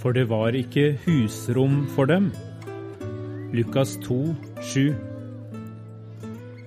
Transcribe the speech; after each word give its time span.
for 0.00 0.16
det 0.16 0.30
var 0.30 0.56
ikke 0.56 0.94
husrom 1.04 1.82
for 1.92 2.08
dem. 2.08 2.30
Lukas 3.52 3.98
2, 4.00 4.16
7. 4.64 4.94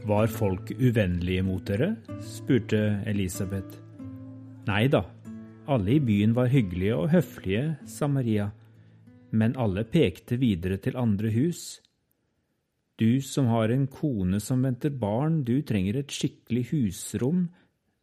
Var 0.05 0.27
folk 0.29 0.69
uvennlige 0.77 1.45
mot 1.47 1.63
dere? 1.65 1.95
spurte 2.21 3.01
Elisabeth. 3.09 3.79
Nei 4.67 4.85
da, 4.91 5.01
alle 5.65 5.95
i 5.95 6.01
byen 6.03 6.35
var 6.37 6.51
hyggelige 6.51 6.97
og 6.99 7.09
høflige, 7.13 7.77
sa 7.89 8.07
Maria, 8.07 8.51
men 9.31 9.57
alle 9.57 9.85
pekte 9.87 10.37
videre 10.37 10.77
til 10.77 10.99
andre 10.99 11.31
hus. 11.33 11.79
Du 12.99 13.17
som 13.25 13.49
har 13.49 13.73
en 13.73 13.87
kone 13.87 14.39
som 14.43 14.61
venter 14.61 14.93
barn, 14.93 15.41
du 15.43 15.63
trenger 15.65 16.03
et 16.03 16.13
skikkelig 16.13 16.67
husrom, 16.69 17.47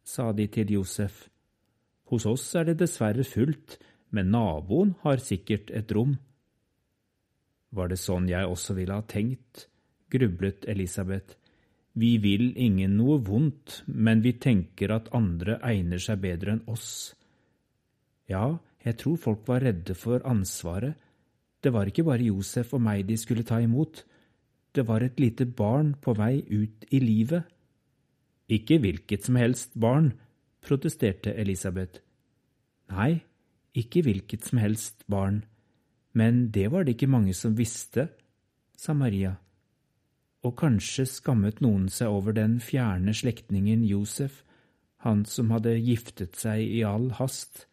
sa 0.03 0.31
de 0.35 0.49
til 0.51 0.75
Josef. 0.75 1.29
Hos 2.11 2.25
oss 2.27 2.49
er 2.59 2.67
det 2.67 2.81
dessverre 2.81 3.23
fullt, 3.23 3.77
men 4.11 4.31
naboen 4.33 4.95
har 5.03 5.23
sikkert 5.23 5.71
et 5.71 5.91
rom. 5.95 6.17
Var 7.71 7.91
det 7.91 7.99
sånn 7.99 8.27
jeg 8.29 8.47
også 8.47 8.75
ville 8.75 8.97
ha 8.97 9.05
tenkt, 9.07 9.67
grublet 10.11 10.67
Elisabeth. 10.69 11.37
Vi 11.95 12.17
vil 12.23 12.51
ingen 12.59 12.97
noe 12.99 13.19
vondt, 13.23 13.81
men 13.87 14.21
vi 14.23 14.35
tenker 14.39 14.93
at 14.95 15.11
andre 15.15 15.57
egner 15.67 15.99
seg 15.99 16.21
bedre 16.23 16.55
enn 16.55 16.65
oss. 16.71 17.13
Ja, 18.31 18.59
jeg 18.83 18.97
tror 18.99 19.19
folk 19.19 19.47
var 19.47 19.63
redde 19.63 19.95
for 19.95 20.23
ansvaret. 20.27 20.95
Det 21.61 21.71
var 21.73 21.87
ikke 21.87 22.05
bare 22.07 22.25
Josef 22.25 22.73
og 22.73 22.83
meg 22.83 23.05
de 23.07 23.17
skulle 23.19 23.45
ta 23.47 23.59
imot. 23.61 24.03
Det 24.71 24.85
var 24.87 25.03
et 25.03 25.19
lite 25.19 25.45
barn 25.45 25.93
på 26.01 26.15
vei 26.17 26.41
ut 26.47 26.87
i 26.89 27.01
livet. 27.03 27.43
Ikke 28.51 28.79
hvilket 28.83 29.27
som 29.27 29.37
helst 29.39 29.75
barn, 29.79 30.11
protesterte 30.63 31.35
Elisabeth. 31.39 32.01
Nei, 32.91 33.21
ikke 33.77 34.03
hvilket 34.05 34.49
som 34.49 34.59
helst 34.61 35.05
barn, 35.11 35.43
men 36.13 36.49
det 36.51 36.67
var 36.71 36.83
det 36.83 36.97
ikke 36.97 37.11
mange 37.11 37.33
som 37.37 37.55
visste, 37.55 38.09
sa 38.75 38.93
Maria. 38.97 39.35
Og 40.43 40.55
kanskje 40.57 41.05
skammet 41.07 41.61
noen 41.61 41.87
seg 41.93 42.11
over 42.11 42.35
den 42.35 42.59
fjerne 42.63 43.13
slektningen 43.15 43.85
Josef, 43.85 44.41
han 45.05 45.23
som 45.25 45.53
hadde 45.53 45.77
giftet 45.81 46.35
seg 46.37 46.61
i 46.61 46.81
all 46.85 47.11
hast. 47.17 47.65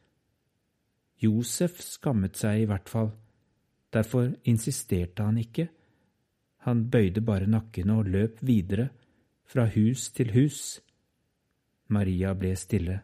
Josef 1.19 1.81
skammet 1.83 2.39
seg 2.39 2.63
i 2.63 2.69
hvert 2.69 2.89
fall, 2.89 3.11
derfor 3.93 4.31
insisterte 4.49 5.25
han 5.25 5.41
ikke. 5.41 5.69
Han 6.69 6.87
bøyde 6.93 7.25
bare 7.25 7.49
nakken 7.49 7.91
og 7.95 8.09
løp 8.13 8.41
videre, 8.45 8.91
fra 9.49 9.65
hus 9.73 10.11
til 10.13 10.35
hus. 10.35 10.79
Maria 11.89 12.35
ble 12.37 12.53
stille. 12.57 13.01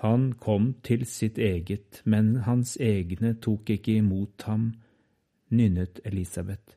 Han 0.00 0.32
kom 0.40 0.72
til 0.80 1.04
sitt 1.04 1.38
eget, 1.38 2.00
men 2.08 2.36
hans 2.46 2.78
egne 2.80 3.34
tok 3.36 3.68
ikke 3.74 3.98
imot 4.00 4.46
ham, 4.48 4.70
nynnet 5.52 6.00
Elisabeth. 6.08 6.76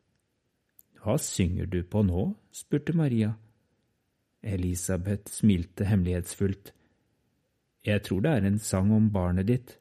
Hva 0.99 1.15
synger 1.19 1.69
du 1.71 1.81
på 1.87 2.03
nå? 2.03 2.33
spurte 2.51 2.95
Maria. 2.95 3.33
Elisabeth 4.43 5.31
smilte 5.31 5.87
hemmelighetsfullt. 5.87 6.73
Jeg 7.83 8.03
tror 8.03 8.23
det 8.23 8.31
er 8.31 8.47
en 8.47 8.59
sang 8.59 8.91
om 8.95 9.09
barnet 9.11 9.47
ditt. 9.47 9.77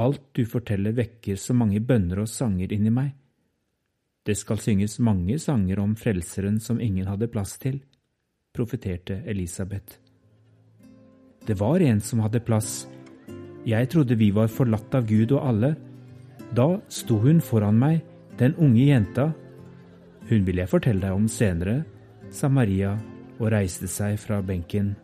Alt 0.00 0.32
du 0.32 0.44
forteller 0.48 0.96
vekker 0.96 1.36
så 1.36 1.52
mange 1.56 1.80
bønner 1.84 2.22
og 2.24 2.30
sanger 2.32 2.72
inni 2.72 2.92
meg. 2.92 3.12
Det 4.24 4.36
skal 4.38 4.60
synges 4.62 4.96
mange 5.02 5.36
sanger 5.42 5.80
om 5.82 5.96
Frelseren 5.98 6.60
som 6.60 6.80
ingen 6.80 7.08
hadde 7.10 7.28
plass 7.28 7.58
til, 7.60 7.82
profeterte 8.54 9.20
Elisabeth. 9.28 10.01
Det 11.46 11.58
var 11.58 11.82
en 11.82 12.00
som 12.00 12.22
hadde 12.22 12.42
plass. 12.44 12.86
Jeg 13.66 13.88
trodde 13.90 14.18
vi 14.18 14.30
var 14.34 14.50
forlatt 14.50 14.94
av 14.94 15.06
Gud 15.06 15.32
og 15.34 15.46
alle. 15.48 15.74
Da 16.54 16.76
sto 16.92 17.18
hun 17.22 17.40
foran 17.40 17.78
meg, 17.78 18.02
den 18.38 18.54
unge 18.58 18.86
jenta. 18.88 19.30
Hun 20.28 20.46
vil 20.46 20.62
jeg 20.62 20.70
fortelle 20.70 21.02
deg 21.02 21.16
om 21.16 21.28
senere, 21.30 21.82
sa 22.30 22.48
Maria 22.48 22.94
og 23.38 23.50
reiste 23.52 23.88
seg 23.90 24.18
fra 24.22 24.40
benken. 24.44 24.94